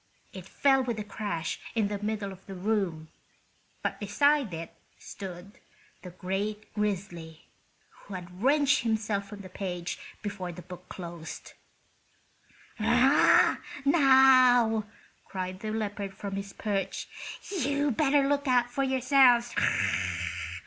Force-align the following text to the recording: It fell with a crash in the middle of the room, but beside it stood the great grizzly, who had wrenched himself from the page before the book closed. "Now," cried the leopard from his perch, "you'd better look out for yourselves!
It 0.33 0.47
fell 0.47 0.81
with 0.81 0.97
a 0.97 1.03
crash 1.03 1.59
in 1.75 1.87
the 1.87 1.99
middle 2.01 2.31
of 2.31 2.43
the 2.47 2.55
room, 2.55 3.09
but 3.83 3.99
beside 3.99 4.51
it 4.51 4.73
stood 4.97 5.59
the 6.01 6.09
great 6.09 6.73
grizzly, 6.73 7.45
who 7.91 8.15
had 8.15 8.41
wrenched 8.41 8.81
himself 8.81 9.29
from 9.29 9.41
the 9.41 9.47
page 9.47 9.99
before 10.23 10.51
the 10.51 10.63
book 10.63 10.89
closed. 10.89 11.53
"Now," 12.79 13.57
cried 15.27 15.59
the 15.59 15.69
leopard 15.69 16.15
from 16.15 16.35
his 16.35 16.51
perch, 16.51 17.07
"you'd 17.63 17.95
better 17.95 18.27
look 18.27 18.47
out 18.47 18.71
for 18.71 18.81
yourselves! 18.83 19.53